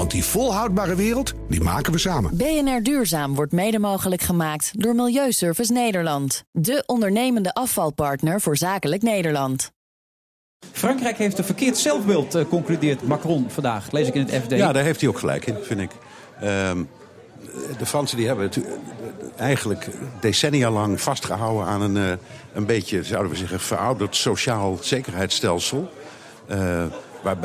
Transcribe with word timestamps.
Want 0.00 0.12
die 0.12 0.24
volhoudbare 0.24 0.94
wereld, 0.94 1.32
die 1.48 1.60
maken 1.60 1.92
we 1.92 1.98
samen. 1.98 2.36
BNR 2.36 2.82
Duurzaam 2.82 3.34
wordt 3.34 3.52
mede 3.52 3.78
mogelijk 3.78 4.22
gemaakt 4.22 4.70
door 4.72 4.94
Milieuservice 4.94 5.72
Nederland. 5.72 6.44
De 6.52 6.82
ondernemende 6.86 7.54
afvalpartner 7.54 8.40
voor 8.40 8.56
zakelijk 8.56 9.02
Nederland. 9.02 9.72
Frankrijk 10.72 11.16
heeft 11.16 11.38
een 11.38 11.44
verkeerd 11.44 11.78
zelfbeeld, 11.78 12.36
uh, 12.36 12.44
concludeert 12.48 13.02
Macron 13.02 13.50
vandaag. 13.50 13.90
Lees 13.90 14.08
ik 14.08 14.14
in 14.14 14.26
het 14.26 14.42
FD. 14.42 14.50
Ja, 14.50 14.72
daar 14.72 14.84
heeft 14.84 15.00
hij 15.00 15.08
ook 15.08 15.18
gelijk 15.18 15.46
in, 15.46 15.56
vind 15.62 15.80
ik. 15.80 15.90
Um, 16.42 16.88
de 17.78 17.86
Fransen 17.86 18.16
die 18.16 18.26
hebben 18.26 18.44
het 18.44 18.60
eigenlijk 19.36 19.88
decennia 20.20 20.70
lang 20.70 21.00
vastgehouden 21.00 21.66
aan 21.66 21.82
een, 21.82 21.96
uh, 21.96 22.12
een 22.52 22.66
beetje, 22.66 23.04
zouden 23.04 23.30
we 23.30 23.38
zeggen, 23.38 23.60
verouderd 23.60 24.16
sociaal 24.16 24.78
zekerheidsstelsel. 24.80 25.90
Uh, 26.50 26.84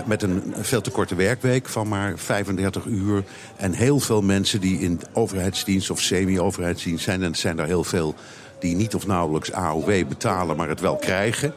met 0.06 0.24
een 0.24 0.54
veel 0.62 0.82
te 0.82 0.92
korte 0.92 1.16
werkweek 1.16 1.68
van 1.68 1.88
maar 1.88 2.18
35 2.18 2.86
uur. 2.86 3.24
En 3.56 3.74
heel 3.74 4.00
veel 4.00 4.22
mensen 4.22 4.62
die 4.62 4.80
in 4.80 5.02
overheidsdienst 5.14 5.90
of 5.90 6.00
semi-overheidsdienst 6.00 7.04
zijn. 7.04 7.24
En 7.24 7.30
er 7.30 7.38
zijn 7.38 7.60
er 7.60 7.66
heel 7.66 7.84
veel 7.84 8.16
die 8.60 8.76
niet 8.76 8.96
of 8.96 9.08
nauwelijks 9.08 9.52
AOW 9.52 10.08
betalen, 10.08 10.58
maar 10.58 10.70
het 10.70 10.80
wel 10.80 10.96
krijgen. 10.96 11.54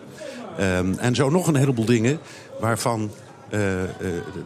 Um, 0.60 0.98
en 0.98 1.14
zo 1.14 1.30
nog 1.30 1.46
een 1.46 1.56
heleboel 1.56 1.84
dingen 1.84 2.18
waarvan 2.60 3.10
uh, 3.50 3.82
uh, 3.82 3.88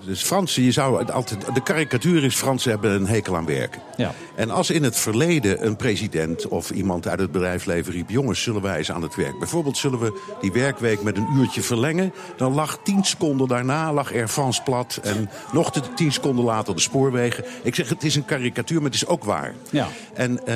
dus 0.05 0.22
Fransen, 0.22 0.62
je 0.62 0.72
zou 0.72 1.11
altijd. 1.11 1.55
De 1.55 1.62
karikatuur 1.62 2.25
is: 2.25 2.34
Fransen 2.34 2.70
hebben 2.70 2.91
een 2.91 3.06
hekel 3.06 3.36
aan 3.36 3.47
werken. 3.47 3.81
Ja. 3.97 4.14
En 4.34 4.50
als 4.50 4.70
in 4.70 4.83
het 4.83 4.97
verleden 4.97 5.67
een 5.67 5.77
president 5.77 6.48
of 6.48 6.70
iemand 6.70 7.09
uit 7.09 7.19
het 7.19 7.33
bedrijfsleven 7.33 7.92
riep: 7.92 8.11
jongens, 8.11 8.42
zullen 8.42 8.62
wij 8.62 8.78
eens 8.78 8.92
aan 8.92 9.03
het 9.03 9.14
werk? 9.14 9.39
Bijvoorbeeld 9.39 9.77
zullen 9.77 9.98
we 9.98 10.20
die 10.41 10.53
werkweek 10.53 11.03
met 11.03 11.17
een 11.17 11.28
uurtje 11.36 11.62
verlengen. 11.62 12.12
Dan 12.36 12.55
lag 12.55 12.78
tien 12.83 13.05
seconden 13.05 13.48
daarna 13.48 13.92
lag 13.92 14.12
Air 14.12 14.28
France 14.28 14.62
plat. 14.62 15.00
En 15.03 15.31
nog 15.53 15.70
tien 15.94 16.12
seconden 16.12 16.44
later 16.44 16.75
de 16.75 16.81
spoorwegen. 16.81 17.44
Ik 17.62 17.75
zeg: 17.75 17.89
het 17.89 18.05
is 18.05 18.16
een 18.16 18.25
karikatuur, 18.25 18.77
maar 18.77 18.91
het 18.91 19.03
is 19.03 19.06
ook 19.06 19.25
waar. 19.25 19.55
Ja. 19.70 19.89
En 20.14 20.41
uh, 20.47 20.55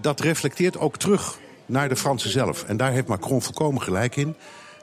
dat 0.00 0.20
reflecteert 0.20 0.78
ook 0.78 0.96
terug 0.96 1.38
naar 1.66 1.88
de 1.88 1.96
Fransen 1.96 2.30
zelf. 2.30 2.64
En 2.64 2.76
daar 2.76 2.92
heeft 2.92 3.06
Macron 3.06 3.42
volkomen 3.42 3.82
gelijk 3.82 4.16
in. 4.16 4.34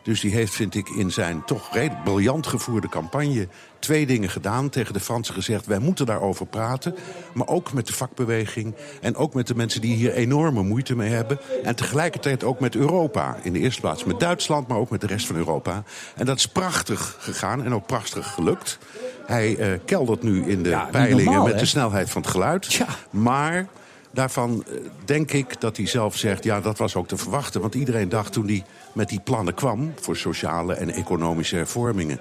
Dus 0.03 0.19
die 0.21 0.31
heeft, 0.31 0.53
vind 0.53 0.75
ik, 0.75 0.89
in 0.89 1.11
zijn 1.11 1.45
toch 1.45 1.73
redelijk 1.73 2.03
briljant 2.03 2.47
gevoerde 2.47 2.89
campagne 2.89 3.47
twee 3.79 4.05
dingen 4.05 4.29
gedaan. 4.29 4.69
Tegen 4.69 4.93
de 4.93 4.99
Fransen 4.99 5.33
gezegd, 5.33 5.65
wij 5.65 5.79
moeten 5.79 6.05
daarover 6.05 6.45
praten. 6.45 6.95
Maar 7.33 7.47
ook 7.47 7.73
met 7.73 7.87
de 7.87 7.93
vakbeweging 7.93 8.75
en 9.01 9.15
ook 9.15 9.33
met 9.33 9.47
de 9.47 9.55
mensen 9.55 9.81
die 9.81 9.95
hier 9.95 10.13
enorme 10.13 10.63
moeite 10.63 10.95
mee 10.95 11.09
hebben. 11.09 11.39
En 11.63 11.75
tegelijkertijd 11.75 12.43
ook 12.43 12.59
met 12.59 12.75
Europa. 12.75 13.37
In 13.41 13.53
de 13.53 13.59
eerste 13.59 13.81
plaats 13.81 14.03
met 14.03 14.19
Duitsland, 14.19 14.67
maar 14.67 14.77
ook 14.77 14.89
met 14.89 15.01
de 15.01 15.07
rest 15.07 15.27
van 15.27 15.35
Europa. 15.35 15.83
En 16.15 16.25
dat 16.25 16.37
is 16.37 16.47
prachtig 16.47 17.15
gegaan 17.19 17.63
en 17.63 17.73
ook 17.73 17.85
prachtig 17.85 18.33
gelukt. 18.33 18.77
Hij 19.25 19.57
uh, 19.57 19.79
keldert 19.85 20.23
nu 20.23 20.45
in 20.45 20.63
de 20.63 20.69
Ja, 20.69 20.87
peilingen 20.91 21.23
normaal, 21.25 21.43
met 21.43 21.53
hè? 21.53 21.59
de 21.59 21.65
snelheid 21.65 22.09
van 22.09 22.21
het 22.21 22.31
geluid. 22.31 22.73
Ja. 22.73 22.87
Maar 23.09 23.67
daarvan 24.13 24.63
eh, 24.67 24.73
denk 25.05 25.31
ik 25.31 25.61
dat 25.61 25.77
hij 25.77 25.87
zelf 25.87 26.17
zegt... 26.17 26.43
ja, 26.43 26.61
dat 26.61 26.77
was 26.77 26.95
ook 26.95 27.07
te 27.07 27.17
verwachten. 27.17 27.61
Want 27.61 27.75
iedereen 27.75 28.09
dacht 28.09 28.33
toen 28.33 28.47
hij 28.47 28.63
met 28.93 29.09
die 29.09 29.19
plannen 29.19 29.53
kwam... 29.53 29.93
voor 30.01 30.17
sociale 30.17 30.73
en 30.73 30.89
economische 30.89 31.55
hervormingen... 31.55 32.19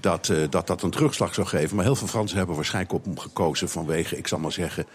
Dat, 0.00 0.28
uh, 0.28 0.44
dat 0.50 0.66
dat 0.66 0.82
een 0.82 0.90
terugslag 0.90 1.34
zou 1.34 1.46
geven. 1.46 1.76
Maar 1.76 1.84
heel 1.84 1.96
veel 1.96 2.06
Fransen 2.06 2.36
hebben 2.36 2.56
waarschijnlijk 2.56 2.94
op 2.94 3.04
hem 3.04 3.18
gekozen... 3.18 3.68
vanwege, 3.68 4.16
ik 4.16 4.26
zal 4.26 4.38
maar 4.38 4.52
zeggen, 4.52 4.86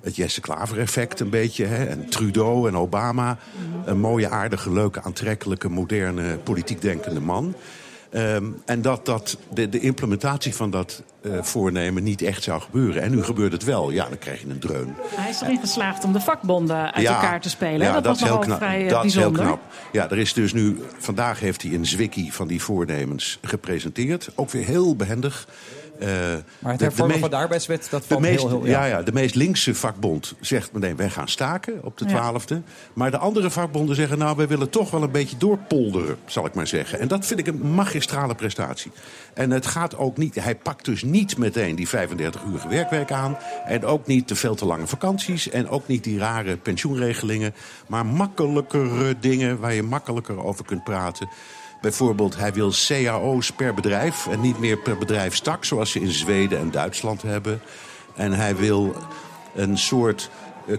het 0.00 0.16
Jesse 0.16 0.40
Klaver-effect 0.40 1.20
een 1.20 1.30
beetje. 1.30 1.64
Hè? 1.64 1.84
En 1.84 2.08
Trudeau 2.08 2.68
en 2.68 2.76
Obama. 2.76 3.38
Een 3.84 4.00
mooie, 4.00 4.28
aardige, 4.28 4.72
leuke, 4.72 5.02
aantrekkelijke, 5.02 5.68
moderne, 5.68 6.36
politiek 6.36 6.80
denkende 6.80 7.20
man. 7.20 7.54
Um, 8.12 8.62
en 8.64 8.82
dat, 8.82 9.06
dat 9.06 9.38
de, 9.54 9.68
de 9.68 9.80
implementatie 9.80 10.54
van 10.54 10.70
dat 10.70 11.02
uh, 11.22 11.42
voornemen 11.42 12.02
niet 12.02 12.22
echt 12.22 12.42
zou 12.42 12.60
gebeuren. 12.60 13.02
En 13.02 13.10
nu 13.10 13.22
gebeurt 13.22 13.52
het 13.52 13.64
wel. 13.64 13.90
Ja, 13.90 14.08
dan 14.08 14.18
krijg 14.18 14.40
je 14.40 14.48
een 14.48 14.58
dreun. 14.58 14.94
Hij 15.14 15.30
is 15.30 15.40
erin 15.40 15.58
geslaagd 15.60 16.04
om 16.04 16.12
de 16.12 16.20
vakbonden 16.20 16.92
uit 16.94 17.02
Ja, 17.04 17.14
elkaar 17.14 17.40
te 17.40 17.48
spelen. 17.50 17.86
Ja, 17.86 17.92
dat, 17.92 18.04
was 18.04 18.16
is 18.22 18.28
heel 18.28 18.38
knap. 18.38 18.58
vrij 18.58 18.84
eh, 18.84 18.90
dat 18.90 19.04
is 19.04 19.14
heel 19.14 19.30
knap. 19.30 19.60
Ja, 19.92 20.10
er 20.10 20.18
is 20.18 20.32
dus 20.32 20.52
nu, 20.52 20.78
vandaag 20.98 21.40
heeft 21.40 21.62
hij 21.62 21.72
een 21.74 21.86
zwikkie 21.86 22.32
van 22.32 22.48
die 22.48 22.62
voornemens 22.62 23.38
gepresenteerd. 23.42 24.30
Ook 24.34 24.50
weer 24.50 24.64
heel 24.64 24.96
behendig. 24.96 25.48
Uh, 26.02 26.08
Maar 26.58 26.72
het 26.72 26.80
hervormen 26.80 27.18
van 27.18 27.30
de 27.30 27.36
arbeidswet, 27.36 27.86
dat 27.90 28.04
valt 28.06 28.20
meest, 28.20 28.40
heel, 28.40 28.48
heel... 28.48 28.66
ja. 28.66 28.84
Ja, 28.84 29.02
de 29.02 29.12
meest 29.12 29.34
linkse 29.34 29.74
vakbond 29.74 30.34
zegt 30.40 30.72
meteen, 30.72 30.96
wij 30.96 31.10
gaan 31.10 31.28
staken 31.28 31.84
op 31.84 31.98
de 31.98 32.08
Ja. 32.08 32.32
12e. 32.32 32.54
Maar 32.92 33.10
de 33.10 33.18
andere 33.18 33.50
vakbonden 33.50 33.96
zeggen, 33.96 34.18
nou, 34.18 34.36
wij 34.36 34.48
willen 34.48 34.70
toch 34.70 34.90
wel 34.90 35.02
een 35.02 35.10
beetje 35.10 35.36
doorpolderen, 35.36 36.16
zal 36.26 36.46
ik 36.46 36.54
maar 36.54 36.66
zeggen. 36.66 37.00
En 37.00 37.08
dat 37.08 37.26
vind 37.26 37.40
ik 37.40 37.46
een 37.46 37.74
magistrale 37.74 38.34
prestatie. 38.34 38.92
En 39.34 39.50
het 39.50 39.66
gaat 39.66 39.96
ook 39.96 40.16
niet, 40.16 40.34
hij 40.34 40.54
pakt 40.56 40.84
dus 40.84 41.02
niet 41.02 41.17
meteen 41.38 41.76
die 41.76 41.88
35 41.88 42.42
uur 42.42 42.68
werkweek 42.68 43.12
aan. 43.12 43.36
En 43.64 43.84
ook 43.84 44.06
niet 44.06 44.28
de 44.28 44.34
veel 44.34 44.54
te 44.54 44.66
lange 44.66 44.86
vakanties. 44.86 45.50
En 45.50 45.68
ook 45.68 45.86
niet 45.86 46.04
die 46.04 46.18
rare 46.18 46.56
pensioenregelingen. 46.56 47.54
Maar 47.86 48.06
makkelijkere 48.06 49.18
dingen 49.20 49.58
waar 49.58 49.74
je 49.74 49.82
makkelijker 49.82 50.44
over 50.44 50.64
kunt 50.64 50.84
praten. 50.84 51.28
Bijvoorbeeld, 51.80 52.36
hij 52.36 52.52
wil 52.52 52.72
cao's 52.88 53.52
per 53.52 53.74
bedrijf 53.74 54.26
en 54.26 54.40
niet 54.40 54.58
meer 54.58 54.78
per 54.78 54.98
bedrijfstak, 54.98 55.64
zoals 55.64 55.90
ze 55.90 56.00
in 56.00 56.10
Zweden 56.10 56.58
en 56.58 56.70
Duitsland 56.70 57.22
hebben. 57.22 57.60
En 58.14 58.32
hij 58.32 58.56
wil 58.56 58.96
een 59.54 59.78
soort 59.78 60.30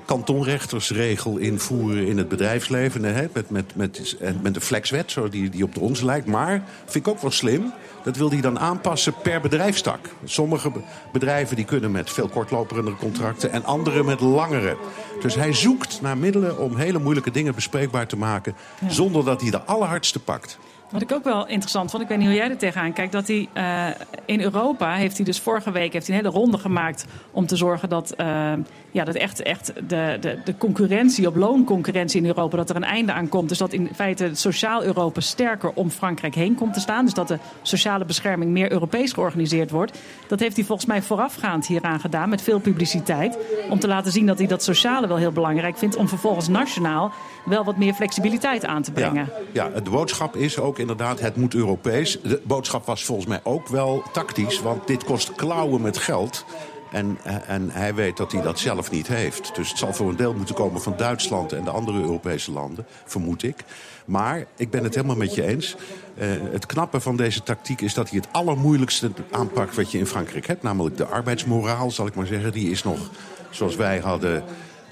kantonrechtersregel 0.05 1.37
invoeren 1.37 2.07
in 2.07 2.17
het 2.17 2.29
bedrijfsleven. 2.29 3.03
Hè, 3.03 3.27
met, 3.33 3.49
met, 3.49 3.75
met, 3.75 4.15
en 4.19 4.39
met 4.41 4.53
de 4.53 4.61
flexwet, 4.61 5.11
zo 5.11 5.29
die, 5.29 5.49
die 5.49 5.63
op 5.63 5.73
de 5.73 5.79
onze 5.79 6.05
lijkt. 6.05 6.27
Maar, 6.27 6.63
vind 6.83 7.05
ik 7.05 7.07
ook 7.07 7.21
wel 7.21 7.31
slim, 7.31 7.73
dat 8.03 8.17
wil 8.17 8.29
hij 8.29 8.41
dan 8.41 8.59
aanpassen 8.59 9.13
per 9.23 9.41
bedrijfstak. 9.41 9.99
Sommige 10.23 10.71
be- 10.71 10.79
bedrijven 11.11 11.55
die 11.55 11.65
kunnen 11.65 11.91
met 11.91 12.09
veel 12.09 12.27
kortlopende 12.27 12.95
contracten 12.95 13.51
en 13.51 13.65
andere 13.65 14.03
met 14.03 14.19
langere. 14.19 14.77
Dus 15.21 15.35
hij 15.35 15.53
zoekt 15.53 16.01
naar 16.01 16.17
middelen 16.17 16.59
om 16.59 16.75
hele 16.75 16.99
moeilijke 16.99 17.31
dingen 17.31 17.55
bespreekbaar 17.55 18.07
te 18.07 18.17
maken... 18.17 18.55
zonder 18.87 19.25
dat 19.25 19.41
hij 19.41 19.51
de 19.51 19.61
allerhardste 19.61 20.19
pakt. 20.19 20.57
Wat 20.89 21.01
ik 21.01 21.11
ook 21.11 21.23
wel 21.23 21.47
interessant 21.47 21.91
vond, 21.91 22.03
ik 22.03 22.09
weet 22.09 22.17
niet 22.17 22.27
hoe 22.27 22.35
jij 22.35 22.49
er 22.49 22.57
tegenaan 22.57 22.93
kijkt, 22.93 23.11
dat 23.11 23.27
hij 23.27 23.47
eh, 23.53 23.87
in 24.25 24.41
Europa 24.41 24.93
heeft 24.93 25.15
hij 25.15 25.25
dus 25.25 25.39
vorige 25.39 25.71
week 25.71 25.93
heeft 25.93 26.07
hij 26.07 26.17
een 26.17 26.23
hele 26.23 26.35
ronde 26.37 26.57
gemaakt 26.57 27.05
om 27.31 27.45
te 27.45 27.55
zorgen 27.55 27.89
dat, 27.89 28.11
eh, 28.11 28.51
ja, 28.91 29.03
dat 29.03 29.15
echt, 29.15 29.41
echt 29.41 29.73
de, 29.87 30.17
de, 30.21 30.39
de 30.45 30.57
concurrentie 30.57 31.27
op 31.27 31.35
loonconcurrentie 31.35 32.21
in 32.21 32.27
Europa, 32.27 32.57
dat 32.57 32.69
er 32.69 32.75
een 32.75 32.83
einde 32.83 33.11
aan 33.11 33.29
komt. 33.29 33.49
Dus 33.49 33.57
dat 33.57 33.73
in 33.73 33.89
feite 33.95 34.23
het 34.23 34.39
sociaal 34.39 34.83
Europa 34.83 35.19
sterker 35.19 35.71
om 35.73 35.89
Frankrijk 35.89 36.35
heen 36.35 36.55
komt 36.55 36.73
te 36.73 36.79
staan. 36.79 37.05
Dus 37.05 37.13
dat 37.13 37.27
de 37.27 37.37
sociale 37.61 38.05
bescherming 38.05 38.51
meer 38.51 38.71
Europees 38.71 39.13
georganiseerd 39.13 39.71
wordt. 39.71 39.99
Dat 40.27 40.39
heeft 40.39 40.55
hij 40.55 40.65
volgens 40.65 40.87
mij 40.87 41.01
voorafgaand 41.01 41.67
hieraan 41.67 41.99
gedaan 41.99 42.29
met 42.29 42.41
veel 42.41 42.59
publiciteit. 42.59 43.37
Om 43.69 43.79
te 43.79 43.87
laten 43.87 44.11
zien 44.11 44.25
dat 44.25 44.37
hij 44.37 44.47
dat 44.47 44.63
sociale 44.63 45.07
wel 45.07 45.17
heel 45.17 45.31
belangrijk 45.31 45.77
vindt. 45.77 45.95
Om 45.95 46.07
vervolgens 46.07 46.47
nationaal 46.47 47.11
wel 47.45 47.63
wat 47.63 47.77
meer 47.77 47.93
flexibiliteit 47.93 48.65
aan 48.65 48.81
te 48.81 48.91
brengen. 48.91 49.29
Ja, 49.51 49.69
ja, 49.73 49.79
de 49.79 49.89
boodschap 49.89 50.35
is 50.35 50.59
ook 50.59 50.78
inderdaad, 50.79 51.19
het 51.19 51.35
moet 51.35 51.53
Europees. 51.53 52.21
De 52.21 52.41
boodschap 52.43 52.85
was 52.85 53.05
volgens 53.05 53.27
mij 53.27 53.39
ook 53.43 53.67
wel 53.67 54.03
tactisch, 54.11 54.61
want 54.61 54.87
dit 54.87 55.03
kost 55.03 55.35
klauwen 55.35 55.81
met 55.81 55.97
geld. 55.97 56.45
En, 56.91 57.17
eh, 57.23 57.35
en 57.47 57.69
hij 57.69 57.95
weet 57.95 58.17
dat 58.17 58.31
hij 58.31 58.41
dat 58.41 58.59
zelf 58.59 58.91
niet 58.91 59.07
heeft. 59.07 59.55
Dus 59.55 59.69
het 59.69 59.77
zal 59.77 59.93
voor 59.93 60.09
een 60.09 60.15
deel 60.15 60.33
moeten 60.33 60.55
komen 60.55 60.81
van 60.81 60.93
Duitsland 60.97 61.53
en 61.53 61.63
de 61.63 61.69
andere 61.69 61.99
Europese 61.99 62.51
landen, 62.51 62.85
vermoed 63.05 63.43
ik. 63.43 63.63
Maar 64.05 64.45
ik 64.55 64.69
ben 64.69 64.83
het 64.83 64.95
helemaal 64.95 65.15
met 65.15 65.35
je 65.35 65.45
eens. 65.45 65.75
Uh, 66.17 66.25
het 66.51 66.65
knappe 66.65 66.99
van 66.99 67.15
deze 67.15 67.43
tactiek 67.43 67.81
is 67.81 67.93
dat 67.93 68.09
hij 68.09 68.19
het 68.19 68.27
allermoeilijkste 68.31 69.11
aanpakt 69.31 69.75
wat 69.75 69.91
je 69.91 69.97
in 69.97 70.05
Frankrijk 70.05 70.47
hebt. 70.47 70.63
Namelijk 70.63 70.97
de 70.97 71.05
arbeidsmoraal, 71.05 71.91
zal 71.91 72.07
ik 72.07 72.15
maar 72.15 72.25
zeggen. 72.25 72.51
Die 72.51 72.71
is 72.71 72.83
nog, 72.83 73.09
zoals 73.49 73.75
wij 73.75 73.99
hadden 73.99 74.43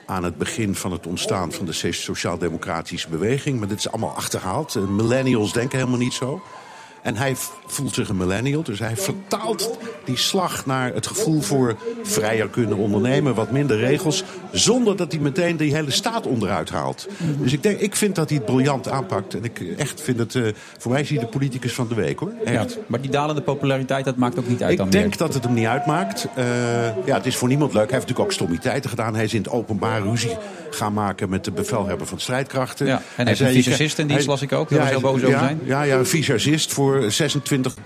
aan 0.07 0.23
het 0.23 0.37
begin 0.37 0.75
van 0.75 0.91
het 0.91 1.07
ontstaan 1.07 1.51
van 1.51 1.65
de 1.65 1.91
sociaal-democratische 1.91 3.09
beweging. 3.09 3.59
Maar 3.59 3.67
dit 3.67 3.77
is 3.77 3.91
allemaal 3.91 4.15
achterhaald. 4.15 4.89
Millennials 4.89 5.53
denken 5.53 5.77
helemaal 5.77 5.99
niet 5.99 6.13
zo. 6.13 6.41
En 7.01 7.15
hij 7.15 7.35
voelt 7.65 7.93
zich 7.93 8.09
een 8.09 8.17
millennial, 8.17 8.63
dus 8.63 8.79
hij 8.79 8.97
vertaalt 8.97 9.77
die 10.05 10.17
slag 10.17 10.65
naar 10.65 10.93
het 10.93 11.07
gevoel 11.07 11.41
voor 11.41 11.75
vrijer 12.03 12.49
kunnen 12.49 12.77
ondernemen, 12.77 13.35
wat 13.35 13.51
minder 13.51 13.77
regels, 13.77 14.23
zonder 14.51 14.97
dat 14.97 15.11
hij 15.11 15.21
meteen 15.21 15.57
die 15.57 15.75
hele 15.75 15.91
staat 15.91 16.27
onderuit 16.27 16.69
haalt. 16.69 17.07
Dus 17.39 17.53
ik, 17.53 17.63
denk, 17.63 17.79
ik 17.79 17.95
vind 17.95 18.15
dat 18.15 18.29
hij 18.29 18.37
het 18.37 18.47
briljant 18.47 18.89
aanpakt. 18.89 19.33
En 19.33 19.43
ik 19.43 19.61
echt 19.77 20.01
vind 20.01 20.19
het, 20.19 20.33
uh, 20.33 20.47
voor 20.77 20.91
mij 20.91 21.01
is 21.01 21.09
hij 21.09 21.19
de 21.19 21.25
politicus 21.25 21.73
van 21.73 21.87
de 21.87 21.95
week 21.95 22.19
hoor. 22.19 22.31
Echt. 22.45 22.73
Ja, 22.73 22.79
maar 22.87 23.01
die 23.01 23.11
dalende 23.11 23.41
populariteit, 23.41 24.05
dat 24.05 24.15
maakt 24.15 24.39
ook 24.39 24.47
niet 24.47 24.63
uit 24.63 24.71
ik 24.71 24.77
dan 24.77 24.89
denk 24.89 25.07
meer. 25.07 25.17
dat 25.17 25.33
het 25.33 25.43
hem 25.43 25.53
niet 25.53 25.65
uitmaakt. 25.65 26.27
Uh, 26.37 26.43
ja, 27.05 27.15
het 27.15 27.25
is 27.25 27.35
voor 27.35 27.47
niemand 27.47 27.73
leuk. 27.73 27.89
Hij 27.89 27.93
heeft 27.93 28.07
natuurlijk 28.07 28.29
ook 28.29 28.33
stommiteiten 28.35 28.89
gedaan. 28.89 29.15
Hij 29.15 29.23
is 29.23 29.33
in 29.33 29.41
het 29.41 29.51
openbaar 29.51 30.01
ruzie 30.01 30.37
gaan 30.69 30.93
maken 30.93 31.29
met 31.29 31.43
de 31.43 31.51
bevelhebber 31.51 32.07
van 32.07 32.19
strijdkrachten. 32.19 32.85
Ja, 32.85 32.95
en 32.95 33.01
hij 33.15 33.25
heeft 33.25 33.39
een 33.39 33.63
visagist 33.63 33.99
in 33.99 34.07
dienst, 34.07 34.27
las 34.27 34.41
ik 34.41 34.51
ook. 34.51 34.69
Daar 34.69 34.79
was 34.79 34.89
heel 34.89 34.99
boos 34.99 35.23
over 35.23 35.39
zijn. 35.39 35.59
Ja, 35.63 35.81
ja, 35.81 35.97
een 35.97 36.05
visagist 36.05 36.73
voor 36.73 36.86
26, 37.07 37.73
27.000 37.73 37.81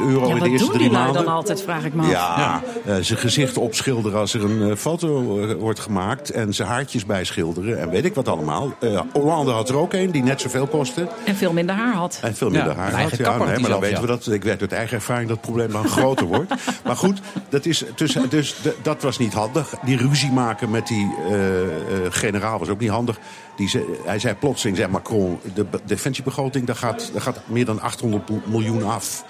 euro 0.00 0.26
Ja, 0.26 0.28
in 0.28 0.34
de 0.34 0.40
wat 0.40 0.48
eerste 0.48 0.66
doen 0.66 0.68
drie 0.68 0.78
die 0.78 0.90
lui 0.90 1.04
maanden. 1.04 1.24
dan 1.24 1.32
altijd, 1.34 1.62
vraag 1.62 1.84
ik 1.84 1.94
me 1.94 2.02
af. 2.02 2.10
Ja, 2.10 2.62
eh, 2.84 2.96
zijn 3.00 3.18
gezicht 3.18 3.56
opschilderen 3.58 4.18
als 4.18 4.34
er 4.34 4.44
een 4.44 4.70
eh, 4.70 4.76
foto 4.76 5.38
eh, 5.40 5.54
wordt 5.54 5.80
gemaakt. 5.80 6.30
En 6.30 6.54
zijn 6.54 6.68
haartjes 6.68 7.06
bijschilderen 7.06 7.80
en 7.80 7.90
weet 7.90 8.04
ik 8.04 8.14
wat 8.14 8.28
allemaal. 8.28 8.74
Eh 8.80 9.00
Hollande 9.12 9.50
had 9.52 9.68
er 9.68 9.76
ook 9.76 9.92
een 9.92 10.10
die 10.10 10.22
net 10.22 10.40
zoveel 10.40 10.66
kostte. 10.66 11.08
En 11.24 11.36
veel 11.36 11.52
minder 11.52 11.74
haar 11.74 11.94
had. 11.94 12.18
En 12.22 12.34
veel 12.34 12.50
minder 12.50 12.68
Ja, 12.72 12.76
haar 12.76 12.90
had. 12.90 12.98
eigen 12.98 13.24
Ja, 13.24 13.36
nee, 13.44 13.58
maar 13.58 13.70
dan 13.70 13.80
weten 13.80 14.00
we 14.00 14.06
dat. 14.06 14.26
Ik 14.26 14.42
weet 14.44 14.60
uit 14.60 14.72
eigen 14.72 14.96
ervaring 14.96 15.28
dat 15.28 15.36
het 15.36 15.46
probleem 15.46 15.72
dan 15.72 15.88
groter 15.88 16.26
wordt. 16.26 16.52
Maar 16.84 16.96
goed, 16.96 17.20
dat, 17.48 17.66
is, 17.66 17.84
dus, 17.94 18.16
dus 18.28 18.54
dat 18.82 19.02
was 19.02 19.18
niet 19.18 19.32
handig. 19.32 19.74
Die 19.84 19.96
ruzie 19.96 20.32
maken 20.32 20.70
met 20.70 20.86
die 20.86 21.14
eh, 21.28 21.62
eh, 21.62 21.68
generaal 22.08 22.58
was 22.58 22.68
ook 22.68 22.80
niet 22.80 22.90
handig. 22.90 23.18
Die 23.56 23.68
ze, 23.68 24.00
hij 24.04 24.18
zei 24.18 24.34
plotseling, 24.34 24.76
zei 24.76 24.88
Macron, 24.90 25.38
de 25.54 25.64
be- 25.64 25.80
defensiebegroting, 25.84 26.66
daar 26.66 26.76
gaat, 26.76 27.10
daar 27.12 27.22
gaat 27.22 27.40
meer 27.46 27.64
dan 27.64 27.80
800 27.84 28.46
miljoen 28.46 28.82
af. 28.82 29.24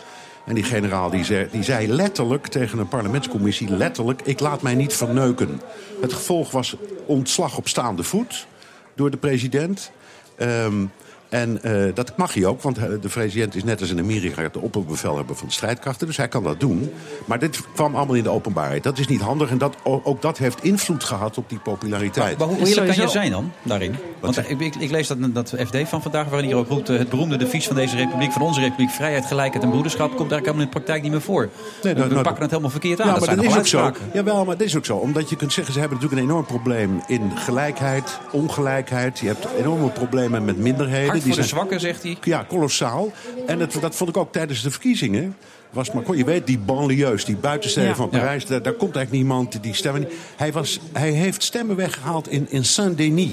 En 0.47 0.55
die 0.55 0.65
generaal 0.65 1.11
die 1.11 1.25
zei, 1.25 1.49
die 1.51 1.63
zei 1.63 1.89
letterlijk 1.89 2.47
tegen 2.47 2.79
een 2.79 2.89
parlementscommissie... 2.89 3.71
letterlijk, 3.71 4.21
ik 4.25 4.41
laat 4.41 4.63
mij 4.63 4.75
niet 4.75 4.95
verneuken. 4.95 5.61
Het 6.01 6.13
gevolg 6.13 6.51
was 6.51 6.77
ontslag 7.07 7.57
op 7.57 7.69
staande 7.69 8.03
voet 8.03 8.47
door 8.95 9.11
de 9.11 9.17
president. 9.17 9.91
Ehm, 10.37 10.85
en 11.29 11.63
eh, 11.63 11.95
dat 11.95 12.17
mag 12.17 12.35
hij 12.35 12.45
ook, 12.45 12.63
want 12.63 12.79
eh, 12.79 12.85
de 13.01 13.09
president 13.09 13.55
is 13.55 13.65
net 13.65 13.81
als 13.81 13.91
in 13.91 13.99
Amerika... 13.99 14.49
de 14.53 14.61
opperbevelhebber 14.61 15.37
van 15.37 15.47
de 15.47 15.53
strijdkrachten, 15.53 16.07
dus 16.07 16.17
hij 16.17 16.29
kan 16.29 16.43
dat 16.43 16.61
doen. 16.61 16.93
Maar 17.25 17.39
dit 17.39 17.61
kwam 17.75 17.95
allemaal 17.97 18.15
in 18.15 18.23
de 18.23 18.29
openbaarheid. 18.29 18.83
Dat 18.83 18.99
is 18.99 19.07
niet 19.07 19.21
handig 19.21 19.51
en 19.51 19.59
dat, 19.59 19.77
ook 19.83 20.23
dat 20.23 20.39
heeft 20.39 20.63
invloed 20.63 21.05
gehad 21.05 21.39
op 21.39 21.49
die 21.49 21.59
populariteit. 21.59 22.39
Maar 22.39 22.47
hoe 22.47 22.59
eerlijk 22.59 22.87
kan 22.87 23.05
je 23.05 23.09
zijn 23.09 23.31
dan 23.31 23.53
daarin? 23.63 23.97
Want 24.21 24.35
zeg- 24.35 24.49
ik, 24.49 24.61
ik, 24.61 24.75
ik 24.75 24.91
lees 24.91 25.07
dat, 25.07 25.35
dat 25.35 25.55
FD 25.67 25.89
van 25.89 26.03
vandaag, 26.03 26.29
waarin 26.29 26.49
hier 26.49 26.57
ook 26.57 26.69
roept... 26.69 26.89
eh, 26.89 26.99
het 26.99 27.09
beroemde 27.09 27.37
devies 27.37 27.67
van 27.67 27.77
deze 27.77 27.97
republiek, 27.97 28.33
van 28.33 28.43
onze 28.43 28.61
republiek... 28.61 28.91
vrijheid, 28.91 29.27
gelijkheid 29.27 29.65
en 29.65 29.71
broederschap, 29.71 30.17
komt 30.17 30.33
eigenlijk 30.33 30.47
helemaal 30.47 30.65
in 30.67 30.71
de 30.71 30.77
praktijk 30.77 31.03
niet 31.03 31.13
meer 31.13 31.21
voor. 31.21 31.49
Nee, 31.83 31.93
we 31.93 31.99
nou, 31.99 32.11
nou, 32.11 32.23
pakken 32.23 32.43
het 32.43 32.51
helemaal 32.51 32.71
verkeerd 32.71 33.01
aan. 33.01 33.07
Ja, 33.07 33.13
dat 33.13 33.21
maar 33.21 33.35
zijn 33.35 33.47
dat 33.47 33.67
is 33.67 33.75
ook 33.75 33.95
zo. 33.95 34.07
Jawel, 34.13 34.45
maar 34.45 34.57
dat 34.57 34.67
is 34.67 34.77
ook 34.77 34.85
zo. 34.85 34.97
Omdat 34.97 35.31
je 35.31 35.37
kunt 35.37 35.53
zeggen, 35.53 35.73
ze 35.73 35.81
hebben 35.81 35.99
natuurlijk 35.99 36.27
een 36.27 36.31
enorm 36.31 36.47
probleem 36.47 37.03
in 37.07 37.31
gelijkheid, 37.37 38.19
ongelijkheid. 38.33 39.19
Je 39.19 39.27
hebt 39.27 39.47
enorme 39.59 39.89
problemen 39.89 40.45
met 40.45 40.59
minderheden. 40.59 41.24
Voor 41.27 41.43
de 41.43 41.49
zwakken, 41.49 41.81
zegt 41.81 42.03
hij. 42.03 42.17
Ja, 42.25 42.45
kolossaal. 42.49 43.13
En 43.47 43.59
dat, 43.59 43.77
dat 43.81 43.95
vond 43.95 44.11
ik 44.11 44.17
ook 44.17 44.33
tijdens 44.33 44.63
de 44.63 44.71
verkiezingen. 44.71 45.37
Was 45.71 45.93
Macron, 45.93 46.17
je 46.17 46.25
weet, 46.25 46.47
die 46.47 46.59
banlieues, 46.59 47.25
die 47.25 47.37
buitensteden 47.37 47.89
Ja. 47.89 47.95
van 47.95 48.09
Parijs... 48.09 48.47
Daar, 48.47 48.63
daar 48.63 48.73
komt 48.73 48.97
eigenlijk 48.97 49.25
niemand 49.25 49.63
die 49.63 49.75
stemmen. 49.75 50.09
Hij, 50.37 50.53
was, 50.53 50.81
hij 50.93 51.11
heeft 51.11 51.43
stemmen 51.43 51.77
weggehaald 51.77 52.29
in, 52.29 52.47
in 52.51 52.65
Saint-Denis. 52.65 53.33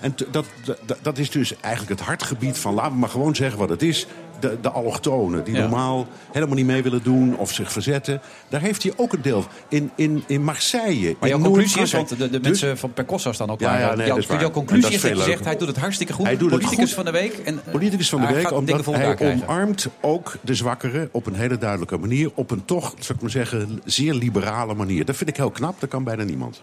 En 0.00 0.14
dat, 0.30 0.44
dat, 0.86 0.98
dat 1.02 1.18
is 1.18 1.30
dus 1.30 1.54
eigenlijk 1.60 1.98
het 1.98 2.08
hartgebied 2.08 2.58
van... 2.58 2.74
laten 2.74 2.92
we 2.92 2.98
maar 2.98 3.08
gewoon 3.08 3.34
zeggen 3.34 3.58
wat 3.58 3.68
het 3.68 3.82
is... 3.82 4.06
De, 4.40 4.58
de 4.60 4.70
allochtonen, 4.70 5.44
die 5.44 5.54
Ja. 5.54 5.60
normaal 5.60 6.06
helemaal 6.32 6.54
niet 6.54 6.66
mee 6.66 6.82
willen 6.82 7.02
doen 7.02 7.36
of 7.36 7.52
zich 7.52 7.72
verzetten. 7.72 8.20
Daar 8.48 8.60
heeft 8.60 8.82
hij 8.82 8.92
ook 8.96 9.12
een 9.12 9.22
deel. 9.22 9.44
In, 9.68 9.90
in, 9.94 10.24
in 10.26 10.42
Marseille. 10.42 11.16
Maar 11.20 11.28
jouw 11.28 11.38
conclusie 11.38 11.82
is, 11.82 11.92
want 11.92 12.08
de, 12.08 12.16
de 12.16 12.28
Dus- 12.30 12.40
mensen 12.40 12.78
van 12.78 12.92
Percossa 12.92 13.32
staan 13.32 13.50
ook 13.50 13.60
Ja, 13.60 13.66
waar. 13.70 13.80
ja, 13.80 13.94
nee, 13.94 14.06
jouw, 14.06 14.16
dat 14.16 14.40
jouw 14.40 14.50
conclusie 14.50 14.94
is 14.94 15.00
dat 15.00 15.16
je 15.16 15.22
zegt, 15.22 15.44
hij 15.44 15.56
doet 15.56 15.68
het 15.68 15.76
hartstikke 15.76 16.12
goed. 16.12 16.24
Hij 16.26 16.36
doet 16.36 16.50
het 16.50 16.60
Politicus 16.60 16.84
goed. 16.86 16.94
van 16.94 17.04
de 17.04 17.10
week. 17.10 17.32
En, 17.32 17.60
eh, 17.64 17.72
Politicus 17.72 18.08
van 18.08 18.20
de 18.20 18.32
week, 18.32 18.50
omdat 18.52 18.84
hij 18.84 19.14
krijgen. 19.14 19.42
omarmt 19.48 19.88
ook 20.00 20.36
de 20.40 20.54
zwakkeren 20.54 21.08
op 21.12 21.26
een 21.26 21.34
hele 21.34 21.58
duidelijke 21.58 21.96
manier. 21.98 22.30
Op 22.34 22.50
een 22.50 22.64
toch, 22.64 22.94
zou 22.98 23.14
ik 23.14 23.20
maar 23.20 23.30
zeggen, 23.30 23.80
zeer 23.84 24.14
liberale 24.14 24.74
manier. 24.74 25.04
Dat 25.04 25.16
vind 25.16 25.30
ik 25.30 25.36
heel 25.36 25.50
knap, 25.50 25.80
dat 25.80 25.88
kan 25.88 26.04
bijna 26.04 26.22
niemand. 26.22 26.62